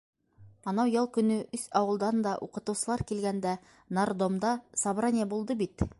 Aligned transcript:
Анау 0.69 0.87
ял 0.93 1.09
көнө 1.17 1.37
өс 1.57 1.65
ауылдан 1.81 2.23
да 2.27 2.33
уҡытыусылар 2.47 3.05
килгәндә 3.11 3.55
нардомда 3.99 4.55
собрание 4.87 5.33
булды 5.37 5.63
бит. 5.65 5.89